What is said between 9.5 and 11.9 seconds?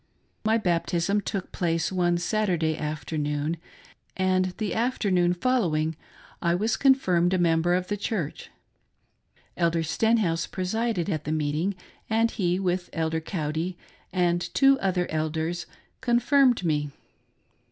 Elder Stenhouse presided at the meeting,